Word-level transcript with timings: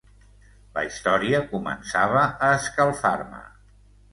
La 0.77 0.83
història 0.87 1.41
començava 1.51 2.25
a 2.49 2.51
escalfar-me. 2.63 3.47